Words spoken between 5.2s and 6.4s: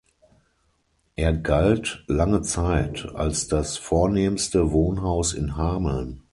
in Hameln.